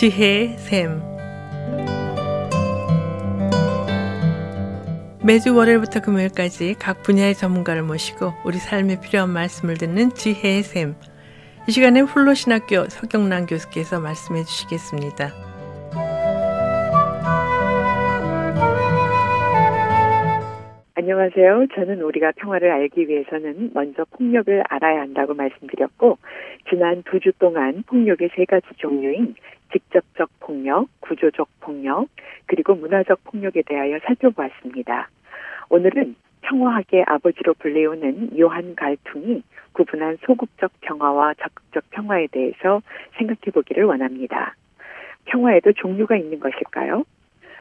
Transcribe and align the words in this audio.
지혜의 0.00 0.56
샘 0.56 1.02
매주 5.22 5.54
월요일부터 5.54 6.00
금요일까지 6.00 6.76
각 6.80 7.02
분야의 7.02 7.34
전문가를 7.34 7.82
모시고 7.82 8.32
우리 8.46 8.56
삶에 8.56 8.98
필요한 9.02 9.28
말씀을 9.28 9.74
듣는 9.74 10.08
지혜의 10.14 10.62
샘. 10.62 10.94
이 11.68 11.70
시간에 11.70 12.00
훌로신학교 12.00 12.86
서경란 12.88 13.44
교수께서 13.44 14.00
말씀해 14.00 14.44
주시겠습니다. 14.44 15.34
안녕하세요. 20.94 21.66
저는 21.74 22.00
우리가 22.00 22.32
평화를 22.36 22.70
알기 22.70 23.06
위해서는 23.06 23.72
먼저 23.74 24.06
폭력을 24.12 24.62
알아야 24.66 25.00
한다고 25.00 25.34
말씀드렸고, 25.34 26.16
지난 26.70 27.02
두 27.02 27.20
주 27.20 27.32
동안 27.38 27.82
폭력의 27.86 28.30
세 28.34 28.46
가지 28.46 28.66
종류인 28.76 29.34
직접적 29.72 30.30
폭력, 30.40 30.88
구조적 31.00 31.48
폭력, 31.60 32.08
그리고 32.46 32.74
문화적 32.74 33.24
폭력에 33.24 33.62
대하여 33.62 33.98
살펴보았습니다. 34.00 35.08
오늘은 35.68 36.16
평화학의 36.42 37.04
아버지로 37.06 37.54
불리우는 37.54 38.38
요한 38.38 38.74
갈퉁이 38.74 39.42
구분한 39.72 40.18
소극적 40.26 40.72
평화와 40.80 41.34
적극적 41.34 41.90
평화에 41.90 42.26
대해서 42.28 42.82
생각해 43.18 43.52
보기를 43.52 43.84
원합니다. 43.84 44.54
평화에도 45.26 45.72
종류가 45.72 46.16
있는 46.16 46.40
것일까요? 46.40 47.04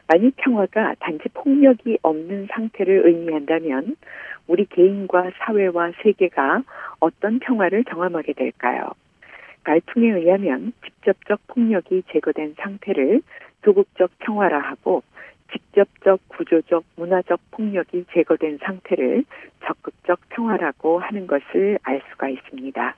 만일 0.08 0.32
평화가 0.38 0.96
단지 1.00 1.30
폭력이 1.34 2.00
없는 2.02 2.48
상태를 2.52 3.06
의미한다면 3.06 3.96
우리 4.48 4.66
개인과 4.66 5.32
사회와 5.38 5.92
세계가 6.02 6.64
어떤 7.00 7.38
평화를 7.38 7.84
경험하게 7.84 8.34
될까요? 8.34 8.90
갈퉁에 9.70 10.10
의하면 10.14 10.74
직접적 10.84 11.46
폭력이 11.46 12.02
제거된 12.12 12.56
상태를 12.58 13.22
소극적 13.64 14.10
평화라 14.18 14.58
하고 14.58 15.04
직접적 15.52 16.28
구조적 16.28 16.84
문화적 16.96 17.40
폭력이 17.52 18.06
제거된 18.12 18.58
상태를 18.64 19.26
적극적 19.64 20.22
평화라고 20.30 20.98
하는 20.98 21.28
것을 21.28 21.78
알 21.84 22.02
수가 22.10 22.30
있습니다. 22.30 22.96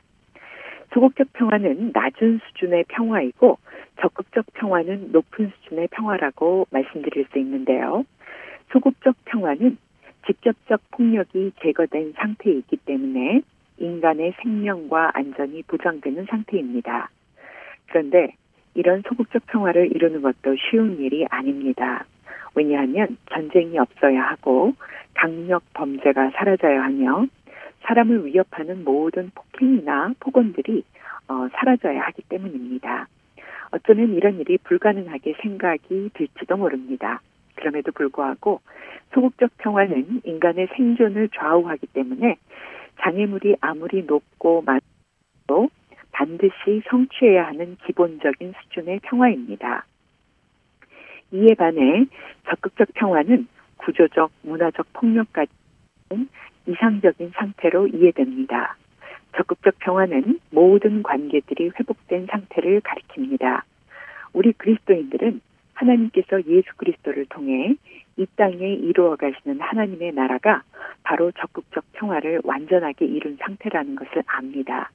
소극적 0.94 1.34
평화는 1.34 1.92
낮은 1.94 2.40
수준의 2.48 2.86
평화이고 2.88 3.58
적극적 4.00 4.46
평화는 4.54 5.12
높은 5.12 5.52
수준의 5.64 5.90
평화라고 5.92 6.68
말씀드릴 6.70 7.26
수 7.34 7.40
있는데요. 7.40 8.06
소극적 8.72 9.18
평화는 9.26 9.78
직접적 10.26 10.80
폭력이 10.92 11.52
제거된 11.62 12.14
상태이기 12.16 12.78
때문에 12.78 13.42
인간의 13.82 14.34
생명과 14.42 15.12
안전이 15.14 15.64
보장되는 15.64 16.26
상태입니다. 16.30 17.10
그런데 17.90 18.36
이런 18.74 19.02
소극적 19.08 19.48
평화를 19.48 19.94
이루는 19.94 20.22
것도 20.22 20.56
쉬운 20.58 20.98
일이 21.00 21.26
아닙니다. 21.30 22.06
왜냐하면 22.56 23.18
전쟁이 23.32 23.78
없어야 23.78 24.22
하고 24.24 24.74
강력 25.14 25.64
범죄가 25.74 26.32
사라져야 26.32 26.84
하며 26.84 27.26
사람을 27.82 28.26
위협하는 28.26 28.84
모든 28.84 29.32
폭행이나 29.34 30.14
폭언들이 30.20 30.84
어, 31.28 31.48
사라져야 31.54 32.02
하기 32.02 32.24
때문입니다. 32.30 33.08
어쩌면 33.72 34.14
이런 34.14 34.40
일이 34.40 34.58
불가능하게 34.58 35.36
생각이 35.42 36.12
들지도 36.14 36.58
모릅니다. 36.58 37.22
그럼에도 37.56 37.92
불구하고 37.92 38.62
소극적 39.14 39.58
평화는 39.58 40.22
인간의 40.24 40.68
생존을 40.76 41.30
좌우하기 41.30 41.88
때문에 41.88 42.38
장애물이 43.02 43.58
아무리 43.62 44.04
높고 44.04 44.64
많도 44.64 45.70
반드시 46.12 46.82
성취해야 46.90 47.48
하는 47.48 47.78
기본적인 47.86 48.54
수준의 48.62 49.00
평화입니다. 49.04 49.86
이에 51.32 51.56
반해 51.58 52.06
적극적 52.50 52.90
평화는 52.94 53.48
구조적, 53.78 54.32
문화적 54.44 54.94
폭력까지 54.94 55.52
이상적인 56.68 57.32
상태로 57.36 57.88
이해됩니다. 57.88 58.76
적극적 59.36 59.80
평화는 59.80 60.40
모든 60.52 61.02
관계들이 61.04 61.72
회복된 61.80 62.28
상태를 62.30 62.82
가리킵니다. 62.82 63.64
우리 64.34 64.52
그리스도인들은 64.54 65.42
하나님께서 65.74 66.46
예수 66.46 66.68
그리스도를 66.76 67.26
통해 67.28 67.76
이 68.22 68.28
땅에 68.36 68.76
이루어 68.76 69.16
가시는 69.16 69.60
하나님의 69.60 70.12
나라가 70.14 70.62
바로 71.02 71.32
적극적 71.32 71.84
평화를 71.94 72.42
완전하게 72.44 73.06
이룬 73.06 73.36
상태라는 73.38 73.96
것을 73.96 74.22
압니다. 74.28 74.92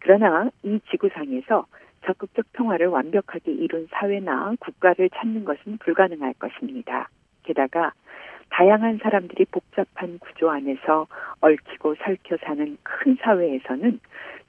그러나 0.00 0.50
이 0.64 0.80
지구상에서 0.90 1.66
적극적 2.04 2.46
평화를 2.54 2.88
완벽하게 2.88 3.52
이룬 3.52 3.86
사회나 3.92 4.54
국가를 4.58 5.08
찾는 5.10 5.44
것은 5.44 5.78
불가능할 5.78 6.34
것입니다. 6.34 7.08
게다가 7.44 7.92
다양한 8.50 8.98
사람들이 9.04 9.44
복잡한 9.44 10.18
구조 10.18 10.50
안에서 10.50 11.06
얽히고 11.40 11.94
설켜 12.02 12.38
사는 12.38 12.76
큰 12.82 13.16
사회에서는 13.20 14.00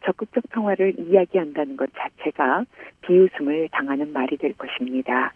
적극적 0.03 0.45
평화를 0.49 0.95
이야기한다는 0.97 1.77
것 1.77 1.91
자체가 1.95 2.65
비웃음을 3.01 3.69
당하는 3.71 4.11
말이 4.13 4.37
될 4.37 4.53
것입니다. 4.53 5.33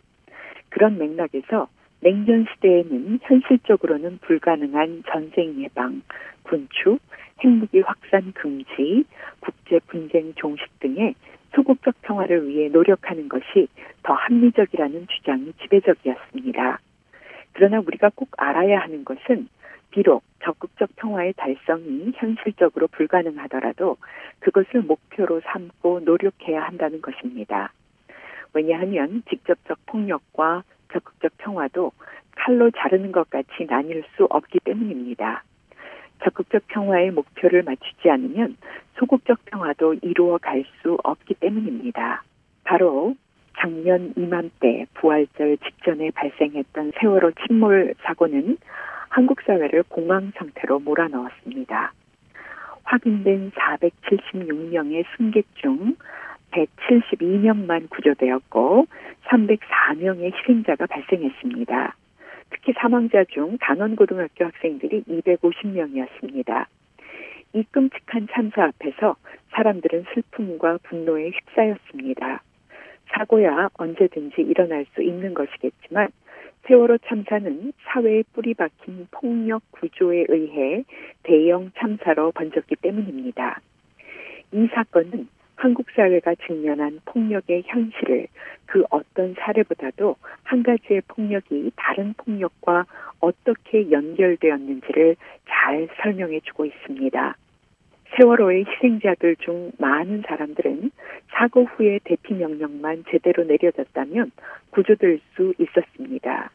그런 0.70 0.98
맥락에서 0.98 1.68
냉전 2.04 2.46
시대에는 2.54 3.20
현실적으로는 3.22 4.20
불가능한 4.20 5.04
전쟁 5.10 5.64
예방, 5.64 6.02
군축, 6.44 7.00
핵무기 7.42 7.80
확산 7.80 8.34
금지, 8.34 9.06
국제 9.40 9.80
분쟁 9.88 10.34
종식 10.36 10.68
등의 10.82 11.16
소극적 11.56 12.02
평화를 12.02 12.50
위해 12.50 12.68
노력하는 12.68 13.30
것이 13.30 13.70
더 14.04 14.14
합리적이라는 14.14 15.08
주장이 15.08 15.54
지배적이었습니다. 15.62 16.80
그러나 17.54 17.80
우리가 17.80 18.12
꼭 18.14 18.32
알아야 18.36 18.82
하는 18.82 19.06
것은 19.06 19.48
비록 19.92 20.24
적극적 20.44 20.98
평화의 20.98 21.34
달성이 21.38 22.12
현실적으로 22.16 22.88
불가능하더라도 22.88 23.96
그것을 24.40 24.82
목표로 24.82 25.40
삼고 25.46 26.02
노력해야 26.02 26.64
한다는 26.64 27.02
것입니다. 27.02 27.72
왜냐하면 28.54 29.24
직접적 29.30 29.78
폭력과 29.86 30.64
적극적 30.94 31.34
평화도 31.38 31.92
칼로 32.36 32.72
자르는 32.72 33.12
것 33.12 33.30
같이 33.30 33.66
나뉠 33.68 34.04
수 34.16 34.26
없기 34.30 34.60
때문입니다. 34.64 35.44
적극적 36.24 36.68
평화의 36.68 37.12
목표를 37.12 37.64
맞추지 37.64 38.10
않으면 38.10 38.56
소극적 38.98 39.46
평화도 39.46 39.96
이루어 39.96 40.38
갈 40.38 40.64
수 40.82 40.98
없기 41.04 41.36
때문입니다. 41.36 42.24
바로 42.64 43.16
작년 43.60 44.14
이맘때 44.18 44.86
부활절 44.96 45.58
직전에 45.58 46.12
발생했던 46.12 46.94
세월호 47.00 47.32
침몰 47.46 47.94
사고는 48.04 48.58
한국 49.10 49.42
사회를 49.42 49.84
공황 49.84 50.32
상태로 50.36 50.80
몰아넣었습니다. 50.80 51.94
확인된 52.84 53.52
476명의 53.52 55.06
승객 55.16 55.46
중 55.56 55.96
172명만 56.54 57.90
구조되었고 57.90 58.88
304명의 59.26 60.34
희생자가 60.34 60.86
발생했습니다. 60.86 61.96
특히 62.52 62.74
사망자 62.78 63.24
중 63.26 63.58
단원고등학교 63.60 64.46
학생들이 64.46 65.04
250명이었습니다. 65.04 66.66
이 67.54 67.64
끔찍한 67.72 68.28
참사 68.32 68.66
앞에서 68.66 69.16
사람들은 69.52 70.06
슬픔과 70.14 70.80
분노에 70.84 71.32
휩싸였습니다. 71.32 72.42
사고야 73.12 73.70
언제든지 73.76 74.42
일어날 74.42 74.86
수 74.94 75.04
있는 75.04 75.34
것이겠지만 75.34 76.10
세월호 76.66 76.98
참사는 77.00 77.74
사회에 77.84 78.24
뿌리 78.34 78.54
박힌 78.54 79.08
폭력 79.12 79.62
구조에 79.72 80.26
의해 80.30 80.84
대형 81.24 81.72
참사로 81.78 82.32
번졌기 82.32 82.78
때문입니다. 82.78 83.60
이 84.54 84.68
사건은 84.74 85.28
한국 85.56 85.86
사회가 85.96 86.36
직면한 86.46 87.00
폭력의 87.06 87.64
현실을 87.66 88.28
그 88.66 88.84
어떤 88.90 89.36
사례보다도 89.36 90.16
한 90.44 90.64
가지의 90.64 91.02
폭력이 91.08 91.72
다른 91.76 92.14
폭력과 92.18 92.86
어떻게 93.20 93.90
연결되었는지를 93.92 95.16
잘 95.48 95.88
설명해 96.02 96.42
주고 96.42 96.66
있습니다. 96.66 97.38
세월호의 98.16 98.66
희생자들 98.66 99.38
중 99.38 99.72
많은 99.80 100.24
사람들은 100.28 100.92
사고 101.32 101.66
후에 101.66 102.00
대피 102.04 102.34
명령만 102.34 103.06
제대로 103.10 103.44
내려졌다면 103.44 104.32
구조될 104.70 105.20
수 105.36 105.54
있었습니다. 105.58 106.52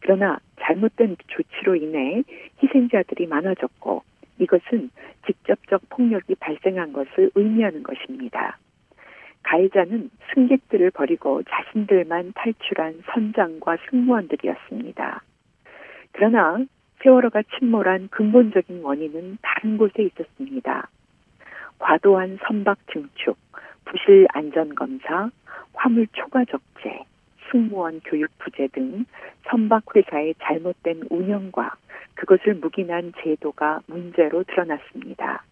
그러나 0.00 0.38
잘못된 0.60 1.16
조치로 1.28 1.76
인해 1.76 2.22
희생자들이 2.62 3.26
많아졌고 3.26 4.02
이것은 4.38 4.90
직접적 5.28 5.82
폭력이 5.90 6.34
발생한 6.36 6.92
것을 6.92 7.30
의미하는 7.34 7.82
것입니다. 7.82 8.58
가해자는 9.42 10.10
승객들을 10.34 10.90
버리고 10.90 11.42
자신들만 11.44 12.32
탈출한 12.34 13.02
선장과 13.12 13.76
승무원들이었습니다. 13.88 15.22
그러나 16.12 16.58
세월호가 17.02 17.42
침몰한 17.58 18.08
근본적인 18.08 18.82
원인은 18.82 19.38
다른 19.42 19.76
곳에 19.76 20.02
있었습니다. 20.02 20.88
과도한 21.78 22.38
선박 22.46 22.78
증축, 22.92 23.36
부실 23.84 24.26
안전 24.34 24.74
검사, 24.74 25.30
화물 25.74 26.08
초과 26.08 26.44
적재, 26.44 27.04
승무원 27.50 28.00
교육 28.04 28.30
부재 28.38 28.66
등 28.68 29.04
선박 29.48 29.84
회사의 29.94 30.34
잘못된 30.42 31.04
운영과 31.08 31.74
그것을 32.18 32.54
묵인한 32.54 33.12
제도가 33.22 33.80
문제로 33.86 34.42
드러났습니다. 34.42 35.44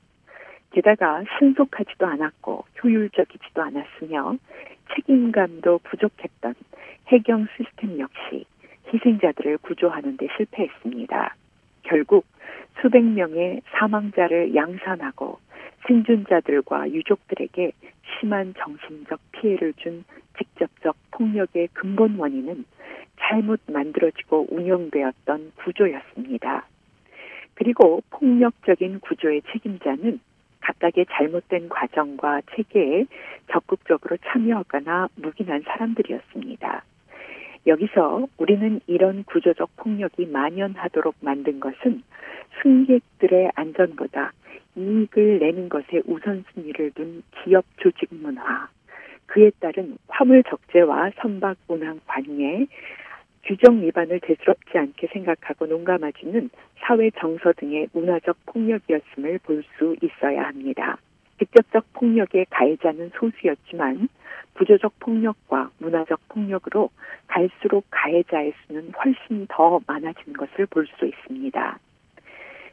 게다가 0.72 1.22
신속하지도 1.38 2.06
않았고 2.06 2.64
효율적이지도 2.82 3.62
않았으며 3.62 4.36
책임감도 4.94 5.78
부족했던 5.84 6.54
해경 7.06 7.46
시스템 7.56 8.00
역시 8.00 8.46
희생자들을 8.92 9.58
구조하는 9.58 10.16
데 10.16 10.26
실패했습니다. 10.36 11.36
결국 11.84 12.26
수백 12.82 13.04
명의 13.04 13.62
사망자를 13.70 14.54
양산하고 14.56 15.38
생존자들과 15.86 16.90
유족들에게 16.90 17.72
심한 18.18 18.54
정신적 18.58 19.20
피해를 19.32 19.72
준 19.74 20.04
직접적 20.36 20.96
폭력의 21.12 21.68
근본 21.72 22.16
원인은 22.16 22.64
잘못 23.18 23.60
만들어지고 23.66 24.46
운영되었던 24.50 25.52
구조였습니다. 25.56 26.66
그리고 27.54 28.02
폭력적인 28.10 29.00
구조의 29.00 29.42
책임자는 29.52 30.20
각각의 30.60 31.06
잘못된 31.10 31.68
과정과 31.68 32.42
체계에 32.54 33.06
적극적으로 33.50 34.16
참여하거나 34.24 35.08
묵인한 35.16 35.62
사람들이었습니다. 35.62 36.84
여기서 37.66 38.26
우리는 38.36 38.80
이런 38.86 39.24
구조적 39.24 39.76
폭력이 39.76 40.26
만연하도록 40.26 41.16
만든 41.20 41.60
것은 41.60 42.02
승객들의 42.62 43.52
안전보다 43.54 44.32
이익을 44.76 45.38
내는 45.38 45.68
것에 45.68 46.02
우선순위를 46.06 46.92
둔 46.92 47.22
기업 47.42 47.64
조직 47.78 48.08
문화, 48.14 48.68
그에 49.26 49.50
따른 49.58 49.96
화물 50.08 50.42
적재와 50.44 51.10
선박 51.16 51.56
운항 51.68 52.00
관계, 52.06 52.66
규정 53.46 53.80
위반을 53.80 54.20
대수롭지 54.20 54.76
않게 54.76 55.06
생각하고 55.12 55.66
농감해주는 55.66 56.50
사회 56.80 57.10
정서 57.10 57.52
등의 57.52 57.88
문화적 57.92 58.36
폭력이었음을 58.46 59.38
볼 59.38 59.62
수 59.78 59.96
있어야 60.02 60.44
합니다. 60.48 60.98
직접적 61.38 61.92
폭력의 61.92 62.46
가해자는 62.50 63.10
소수였지만 63.14 64.08
구조적 64.54 64.98
폭력과 65.00 65.70
문화적 65.78 66.18
폭력으로 66.28 66.90
갈수록 67.28 67.84
가해자의 67.90 68.52
수는 68.66 68.92
훨씬 68.92 69.46
더 69.48 69.80
많아진 69.86 70.32
것을 70.32 70.66
볼 70.66 70.86
수 70.98 71.06
있습니다. 71.06 71.78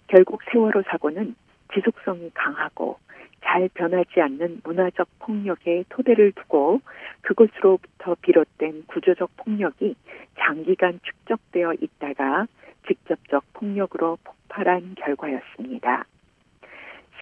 결국 0.07 0.41
세월호 0.51 0.83
사고는 0.83 1.35
지속성이 1.73 2.31
강하고 2.33 2.97
잘 3.43 3.69
변하지 3.73 4.21
않는 4.21 4.61
문화적 4.63 5.07
폭력의 5.19 5.85
토대를 5.89 6.31
두고 6.31 6.81
그것으로부터 7.21 8.15
비롯된 8.21 8.85
구조적 8.87 9.29
폭력이 9.37 9.95
장기간 10.39 10.99
축적되어 11.03 11.73
있다가 11.79 12.47
직접적 12.87 13.43
폭력으로 13.53 14.17
폭발한 14.23 14.95
결과였습니다. 14.95 16.05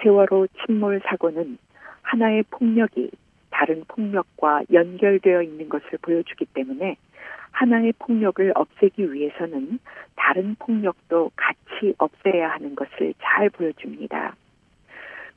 세월호 0.01 0.47
침몰 0.65 1.01
사고는 1.05 1.57
하나의 2.01 2.43
폭력이 2.49 3.11
다른 3.49 3.83
폭력과 3.87 4.63
연결되어 4.71 5.43
있는 5.43 5.69
것을 5.69 5.99
보여주기 6.01 6.45
때문에 6.45 6.97
하나의 7.51 7.93
폭력을 7.99 8.51
없애기 8.55 9.13
위해서는 9.13 9.79
다른 10.15 10.55
폭력도 10.57 11.31
같이 11.35 11.93
없애야 11.97 12.49
하는 12.51 12.75
것을 12.75 13.13
잘 13.21 13.49
보여줍니다. 13.49 14.35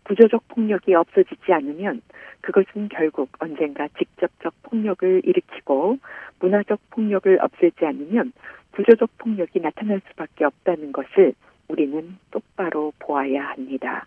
구조적 0.04 0.48
폭력이 0.48 0.94
없어지지 0.94 1.52
않으면 1.52 2.02
그것은 2.40 2.88
결국 2.88 3.30
언젠가 3.38 3.88
직접적 3.98 4.54
폭력을 4.62 5.22
일으키고 5.24 5.98
문화적 6.40 6.78
폭력을 6.90 7.38
없애지 7.40 7.84
않으면 7.84 8.32
구조적 8.72 9.10
폭력이 9.18 9.60
나타날 9.60 10.00
수밖에 10.08 10.44
없다는 10.44 10.92
것을 10.92 11.34
우리는 11.68 12.18
똑바로 12.30 12.92
보아야 12.98 13.44
합니다. 13.48 14.06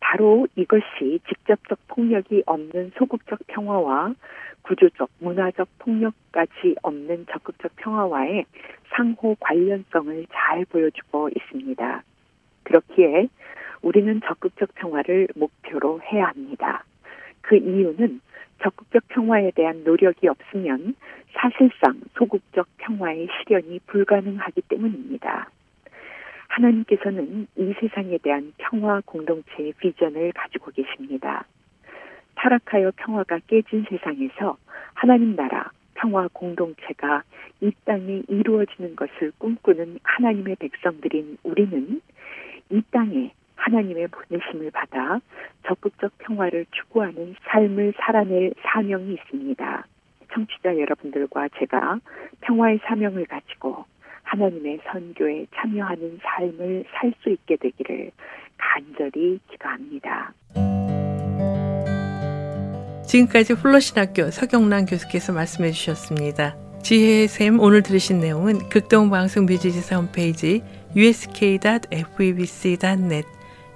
바로 0.00 0.46
이것이 0.56 1.20
직접적 1.28 1.78
폭력이 1.88 2.42
없는 2.46 2.92
소극적 2.96 3.38
평화와 3.46 4.14
구조적, 4.62 5.08
문화적 5.20 5.68
폭력까지 5.78 6.76
없는 6.82 7.26
적극적 7.30 7.76
평화와의 7.76 8.44
상호 8.94 9.36
관련성을 9.40 10.26
잘 10.32 10.64
보여주고 10.66 11.28
있습니다. 11.34 12.02
그렇기에 12.64 13.28
우리는 13.82 14.20
적극적 14.24 14.74
평화를 14.74 15.28
목표로 15.34 16.00
해야 16.02 16.26
합니다. 16.28 16.84
그 17.40 17.56
이유는 17.56 18.20
적극적 18.62 19.08
평화에 19.08 19.52
대한 19.52 19.84
노력이 19.84 20.28
없으면 20.28 20.94
사실상 21.32 22.00
소극적 22.16 22.66
평화의 22.78 23.28
실현이 23.38 23.80
불가능하기 23.86 24.62
때문입니다. 24.62 25.48
하나님께서는 26.48 27.46
이 27.56 27.74
세상에 27.80 28.18
대한 28.18 28.52
평화 28.58 29.00
공동체의 29.04 29.72
비전을 29.78 30.32
가지고 30.32 30.72
계십니다. 30.72 31.46
타락하여 32.34 32.92
평화가 32.96 33.40
깨진 33.46 33.84
세상에서 33.88 34.56
하나님 34.94 35.36
나라 35.36 35.70
평화 35.94 36.28
공동체가 36.32 37.22
이 37.60 37.70
땅에 37.84 38.22
이루어지는 38.28 38.96
것을 38.96 39.32
꿈꾸는 39.38 39.98
하나님의 40.02 40.56
백성들인 40.56 41.38
우리는 41.42 42.00
이 42.70 42.82
땅에 42.90 43.32
하나님의 43.60 44.08
보내심을 44.08 44.70
받아 44.70 45.20
적극적 45.66 46.16
평화를 46.18 46.66
추구하는 46.70 47.34
삶을 47.44 47.92
살아낼 47.98 48.54
사명이 48.62 49.14
있습니다. 49.14 49.86
청취자 50.32 50.78
여러분들과 50.78 51.48
제가 51.58 51.98
평화의 52.40 52.80
사명을 52.84 53.26
가지고 53.26 53.84
하나님의 54.22 54.80
선교에 54.90 55.46
참여하는 55.54 56.20
삶을 56.22 56.84
살 56.92 57.12
수 57.22 57.30
있게 57.30 57.56
되기를 57.56 58.12
간절히 58.56 59.40
기도합니다. 59.50 60.32
지금까지 63.04 63.54
훌러신학교 63.54 64.30
서경란 64.30 64.86
교수께서 64.86 65.32
말씀해 65.32 65.72
주셨습니다. 65.72 66.56
지혜의 66.82 67.28
샘 67.28 67.58
오늘 67.60 67.82
들으신 67.82 68.20
내용은 68.20 68.58
극동방송 68.70 69.46
뮤지지사 69.46 69.96
홈페이지 69.96 70.62
usk.febc.net 70.96 72.00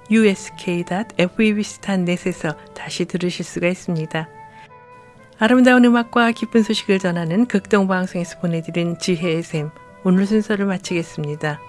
usk.febc.net에서 0.09 1.15
다시 2.73 3.05
들으실 3.05 3.45
수가 3.45 3.67
있습니다. 3.67 4.29
아름다운 5.37 5.83
음악과 5.83 6.31
기쁜 6.31 6.63
소식을 6.63 6.99
전하는 6.99 7.45
극동방송에서 7.45 8.39
보내드린 8.39 8.97
지혜의 8.97 9.43
샘 9.43 9.69
오늘 10.03 10.25
순서를 10.25 10.65
마치겠습니다. 10.65 11.59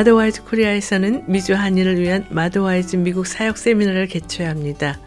마더와이즈 0.00 0.44
코리아에서는 0.44 1.24
미주 1.26 1.52
한인을 1.52 2.00
위한 2.00 2.24
마더와이즈 2.30 2.96
미국 2.96 3.26
사역 3.26 3.58
세미나를 3.58 4.06
개최합니다. 4.06 4.98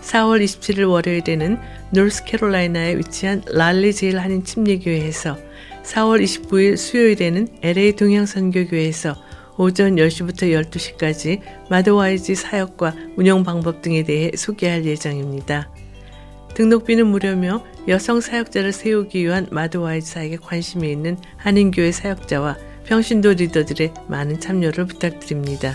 4월 0.00 0.42
27일 0.42 0.90
월요일에는 0.90 1.56
노스캐롤라이나에 1.90 2.96
위치한 2.96 3.42
랄리 3.46 3.94
제일 3.94 4.18
한인 4.18 4.42
침례교회에서 4.42 5.38
4월 5.84 6.20
29일 6.20 6.76
수요일에는 6.76 7.46
LA 7.62 7.94
동양선교교회에서 7.94 9.14
오전 9.56 9.94
10시부터 9.94 10.68
12시까지 10.68 11.40
마더와이즈 11.70 12.34
사역과 12.34 12.92
운영 13.16 13.44
방법 13.44 13.82
등에 13.82 14.02
대해 14.02 14.32
소개할 14.36 14.84
예정입니다. 14.84 15.70
등록비는 16.54 17.06
무료며 17.06 17.64
여성 17.86 18.20
사역자를 18.20 18.72
세우기 18.72 19.22
위한 19.22 19.46
마더와이즈 19.52 20.10
사역에 20.10 20.38
관심이 20.38 20.90
있는 20.90 21.18
한인교회 21.36 21.92
사역자와 21.92 22.73
평신도 22.86 23.34
리더들의 23.34 23.94
많은 24.08 24.40
참여를 24.40 24.86
부탁드립니다. 24.86 25.74